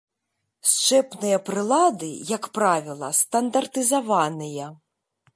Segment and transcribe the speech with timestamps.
[0.69, 4.71] Счэпныя прылады, як правіла, стандартызаваныя.